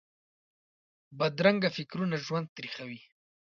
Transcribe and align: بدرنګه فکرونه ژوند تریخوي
بدرنګه 1.17 1.69
فکرونه 1.77 2.15
ژوند 2.25 2.47
تریخوي 2.55 2.99